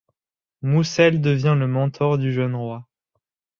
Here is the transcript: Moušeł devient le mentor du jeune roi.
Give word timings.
Moušeł 0.63 1.19
devient 1.19 1.53
le 1.57 1.67
mentor 1.67 2.17
du 2.17 2.31
jeune 2.33 2.55
roi. 2.55 2.87